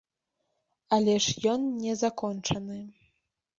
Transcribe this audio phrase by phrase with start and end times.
[0.97, 2.83] Але ж ён не закончаны.